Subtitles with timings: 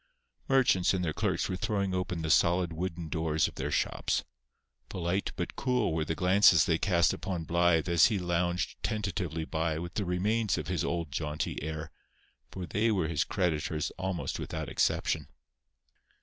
[0.47, 4.23] Merchants and their clerks were throwing open the solid wooden doors of their shops.
[4.89, 9.77] Polite but cool were the glances they cast upon Blythe as he lounged tentatively by
[9.77, 11.91] with the remains of his old jaunty air;
[12.49, 15.27] for they were his creditors almost without exception.